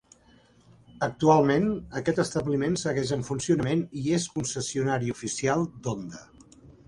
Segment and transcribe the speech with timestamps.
[1.07, 1.67] Actualment,
[2.01, 6.25] aquest establiment segueix en funcionament i és concessionari oficial d'Honda.